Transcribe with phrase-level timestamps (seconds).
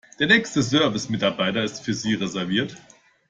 [0.17, 2.75] Der nächste Service-Mitarbeiter ist für Sie reserviert.